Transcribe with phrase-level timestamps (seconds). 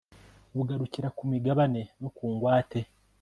[0.55, 2.79] bugarukira ku migabane no ku ngwate